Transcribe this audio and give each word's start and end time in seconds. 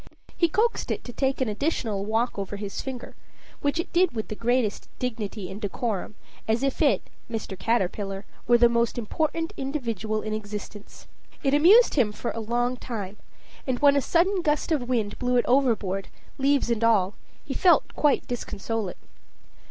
He 0.35 0.49
coaxed 0.49 0.89
it 0.89 1.03
to 1.03 1.13
take 1.13 1.41
an 1.41 1.47
additional 1.47 2.03
walk 2.03 2.39
over 2.39 2.55
his 2.55 2.81
finger, 2.81 3.13
which 3.61 3.79
it 3.79 3.93
did 3.93 4.15
with 4.15 4.29
the 4.29 4.35
greatest 4.35 4.89
dignity 4.97 5.51
and 5.51 5.61
decorum, 5.61 6.15
as 6.47 6.63
if 6.63 6.81
it, 6.81 7.03
Mr. 7.29 7.55
Caterpillar, 7.55 8.25
were 8.47 8.57
the 8.57 8.67
most 8.67 8.97
important 8.97 9.53
individual 9.57 10.23
in 10.23 10.33
existence. 10.33 11.05
It 11.43 11.53
amused 11.53 11.93
him 11.93 12.11
for 12.13 12.31
a 12.31 12.39
long 12.39 12.77
time; 12.77 13.17
and 13.67 13.77
when 13.77 13.95
a 13.95 14.01
sudden 14.01 14.41
gust 14.41 14.71
of 14.71 14.89
wind 14.89 15.19
blew 15.19 15.35
it 15.37 15.45
overboard, 15.47 16.07
leaves 16.39 16.71
and 16.71 16.83
all, 16.83 17.13
he 17.45 17.53
felt 17.53 17.93
quite 17.93 18.27
disconsolate. 18.27 18.97